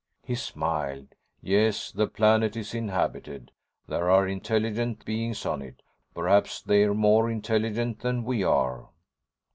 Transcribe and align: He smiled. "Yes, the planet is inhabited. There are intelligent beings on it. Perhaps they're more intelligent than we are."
He 0.23 0.33
smiled. 0.33 1.09
"Yes, 1.43 1.91
the 1.91 2.07
planet 2.07 2.55
is 2.55 2.73
inhabited. 2.73 3.51
There 3.87 4.09
are 4.09 4.27
intelligent 4.27 5.05
beings 5.05 5.45
on 5.45 5.61
it. 5.61 5.83
Perhaps 6.15 6.63
they're 6.63 6.95
more 6.95 7.29
intelligent 7.29 7.99
than 7.99 8.23
we 8.23 8.41
are." 8.43 8.89